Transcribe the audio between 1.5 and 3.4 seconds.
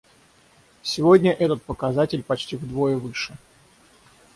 показатель почти вдвое выше.